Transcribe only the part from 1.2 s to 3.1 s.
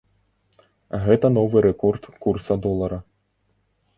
новы рэкорд курса долара.